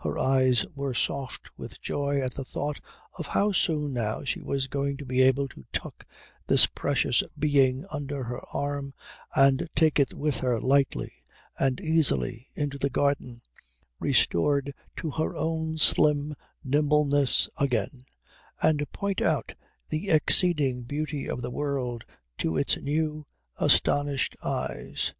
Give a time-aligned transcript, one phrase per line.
[0.00, 2.80] Her eyes were soft with joy at the thought
[3.16, 6.04] of how soon now she was going to be able to tuck
[6.48, 8.92] this precious being under her arm
[9.36, 11.12] and take it with her lightly
[11.60, 13.40] and easily into the garden,
[14.00, 16.34] restored to her own slim
[16.64, 18.04] nimbleness again,
[18.60, 19.54] and point out
[19.90, 22.04] the exceeding beauty of the world
[22.38, 23.24] to its new,
[23.58, 25.14] astonished eyes.